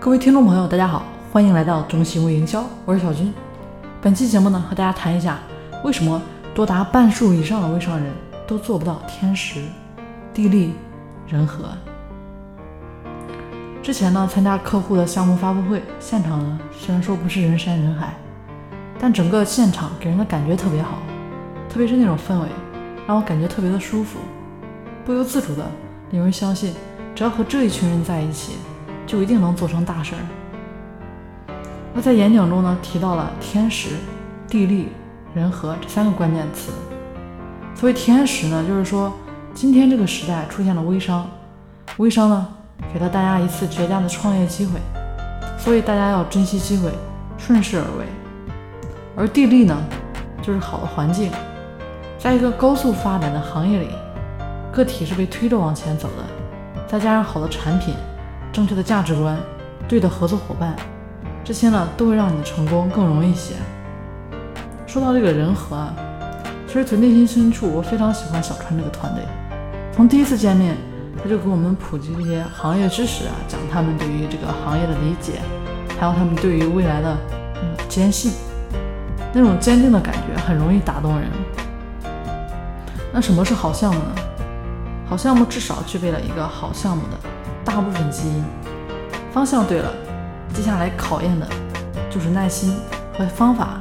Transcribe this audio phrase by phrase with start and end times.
[0.00, 3.34] 各位听众朋友，大家好，欢迎来到中行为营销，我是小军。
[4.00, 5.40] 本期节目呢，和大家谈一下
[5.84, 6.22] 为什么
[6.54, 8.12] 多达半数以上的微商人
[8.46, 9.60] 都做不到天时、
[10.32, 10.72] 地利、
[11.26, 11.64] 人和。
[13.82, 18.14] 之前呢，参加客户的项目发布会，现场呢虽然说不是人山人海，
[19.00, 20.98] 但整个现场给人的感觉特别好，
[21.68, 22.46] 特别是那种氛围，
[23.04, 24.20] 让我感觉特别的舒服，
[25.04, 25.66] 不由自主的
[26.12, 26.72] 令人相信，
[27.16, 28.52] 只要和这一群人在一起。
[29.08, 30.20] 就一定能做成大事儿。
[31.94, 33.96] 那在演讲中呢，提到了天时、
[34.46, 34.90] 地利、
[35.34, 36.70] 人和这三个关键词。
[37.74, 39.10] 所谓天时呢，就是说
[39.54, 41.26] 今天这个时代出现了微商，
[41.96, 42.46] 微商呢
[42.92, 44.78] 给了大家一次绝佳的创业机会，
[45.58, 46.92] 所以大家要珍惜机会，
[47.38, 48.04] 顺势而为。
[49.16, 49.74] 而地利呢，
[50.42, 51.32] 就是好的环境，
[52.18, 53.88] 在一个高速发展的行业里，
[54.70, 56.24] 个体是被推着往前走的，
[56.86, 57.94] 再加上好的产品。
[58.52, 59.36] 正确的价值观，
[59.86, 60.74] 对的合作伙伴，
[61.44, 63.54] 这些呢都会让你的成功更容易一些。
[64.86, 65.94] 说到这个人和啊，
[66.66, 69.22] 其实从内心深处，我非常喜欢小川这个团队。
[69.92, 70.76] 从第一次见面，
[71.22, 75.40] 他就给我们普及这些行业知识啊，讲他们对于这个行业的理解，
[76.00, 77.16] 还有他们对于未来的
[77.54, 78.32] 那种坚信，
[79.32, 81.28] 那种坚定的感觉很容易打动人。
[83.12, 84.14] 那什么是好项目呢？
[85.08, 87.18] 好项目至少具备了一个好项目的。
[87.68, 88.42] 大部分基因
[89.30, 89.92] 方向对了，
[90.54, 91.46] 接下来考验的
[92.08, 92.74] 就是耐心
[93.12, 93.78] 和方法。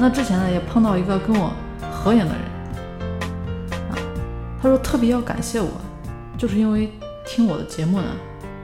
[0.00, 1.52] 那之前呢也碰到一个跟我
[1.92, 2.42] 合影的人
[3.88, 3.94] 啊，
[4.60, 5.70] 他说特别要感谢我，
[6.36, 6.92] 就是因为
[7.24, 8.08] 听我的节目呢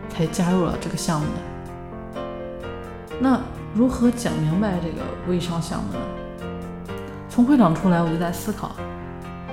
[0.08, 2.20] 才加入了这个项目的。
[3.20, 3.38] 那
[3.72, 5.98] 如何讲明白这个微商项目呢？
[7.28, 8.72] 从会场出来我就在思考，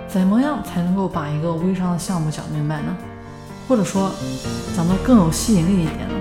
[0.07, 2.97] 怎么样才能够把一个微商的项目讲明白呢？
[3.67, 4.11] 或者说
[4.75, 6.15] 讲得更有吸引力一点呢？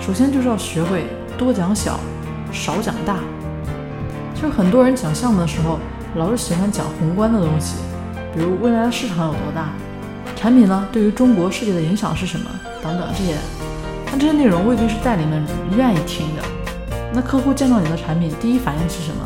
[0.00, 1.06] 首先就是要学会
[1.38, 1.98] 多讲小，
[2.52, 3.16] 少讲大。
[4.34, 5.78] 就是很多人讲项目的时候，
[6.16, 7.76] 老是喜欢讲宏观的东西，
[8.34, 9.70] 比如未来的市场有多大，
[10.36, 12.50] 产品呢对于中国世界的影响是什么
[12.82, 13.36] 等等这些。
[14.04, 15.42] 但这些内容未必是代理们
[15.76, 16.42] 愿意听的。
[17.14, 19.24] 那客户见到你的产品，第一反应是什么？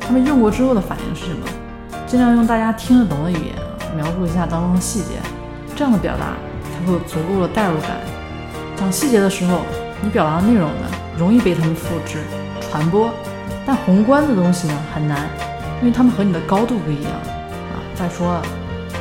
[0.00, 1.46] 他们用过之后的反应是什么？
[2.06, 5.20] 尽量用大家听得懂的语言啊描述一下当中的细节，
[5.76, 6.34] 这样的表达。
[6.78, 7.98] 才会有足够的代入感。
[8.76, 9.62] 讲细节的时候，
[10.00, 12.18] 你表达的内容呢，容易被他们复制
[12.70, 13.10] 传播；
[13.66, 15.28] 但宏观的东西呢，很难，
[15.80, 17.82] 因为他们和你的高度不一样啊。
[17.96, 18.42] 再说了，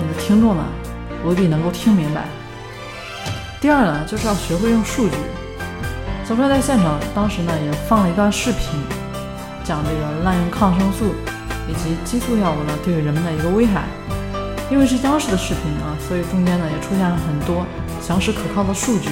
[0.02, 0.64] 你的听众呢，
[1.24, 2.26] 未必能够听明白。
[3.62, 5.16] 第二呢，就是要学会用数据。
[6.26, 8.82] 小川在现场当时呢，也放了一段视频，
[9.64, 11.14] 讲这个滥用抗生素
[11.70, 13.84] 以及激素药物呢，对于人们的一个危害。
[14.70, 17.66] 因为是央视的视频啊，所以中间呢也出现了很多
[18.02, 19.10] 详实可靠的数据。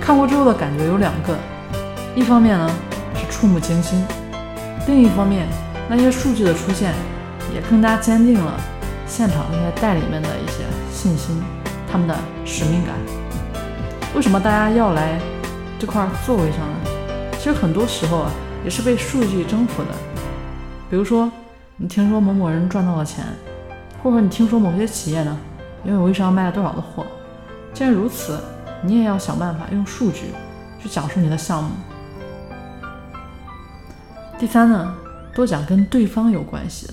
[0.00, 1.38] 看过之后的感觉有两个，
[2.16, 2.68] 一方面呢
[3.14, 4.04] 是触目惊心，
[4.88, 5.46] 另一方面
[5.88, 6.92] 那些数据的出现
[7.54, 8.60] 也更加坚定了
[9.06, 11.40] 现场那些代理们的一些信心，
[11.90, 12.94] 他们的使命感。
[14.16, 15.20] 为什么大家要来
[15.78, 16.90] 这块做微商呢？
[17.38, 18.30] 其实很多时候啊
[18.64, 19.90] 也是被数据征服的。
[20.90, 21.30] 比如说
[21.76, 23.24] 你听说某某人赚到了钱。
[24.04, 25.34] 或者你听说某些企业呢，
[25.82, 27.06] 因为微商卖了多少的货，
[27.72, 28.38] 既然如此，
[28.82, 30.26] 你也要想办法用数据
[30.78, 31.70] 去讲述你的项目。
[34.38, 34.94] 第三呢，
[35.34, 36.92] 多讲跟对方有关系的。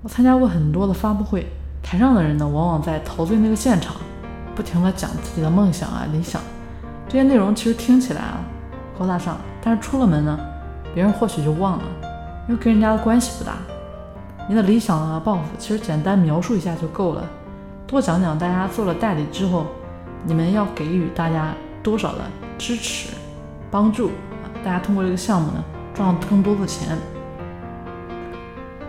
[0.00, 1.44] 我参加过很多的发布会，
[1.82, 3.96] 台上的人呢，往往在陶醉那个现场，
[4.54, 6.40] 不停的讲自己的梦想啊、理想，
[7.08, 8.38] 这些内容其实听起来啊
[8.96, 10.38] 高大上，但是出了门呢，
[10.94, 11.84] 别人或许就忘了，
[12.48, 13.56] 因为跟人家的关系不大。
[14.46, 17.24] 你的理想啊、抱负，其实简单描述一下就够了。
[17.86, 19.66] 多讲讲大家做了代理之后，
[20.24, 22.20] 你们要给予大家多少的
[22.58, 23.14] 支持、
[23.70, 24.44] 帮助啊？
[24.62, 26.98] 大家通过这个项目呢，赚更多的钱。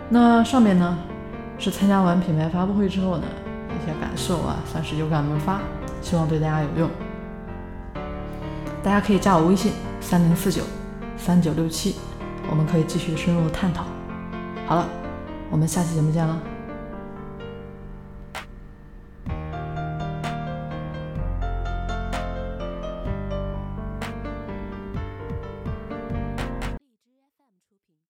[0.09, 0.97] 那上面呢，
[1.57, 3.23] 是参加完品牌发布会之后呢
[3.69, 5.61] 一些感受啊，算是有感而发，
[6.01, 6.89] 希望对大家有用。
[8.83, 10.63] 大家可以加我微信三零四九
[11.17, 11.95] 三九六七，
[12.49, 13.85] 我们可以继续深入探讨。
[14.67, 15.04] 好了。
[15.49, 16.54] 我们下期节目见了。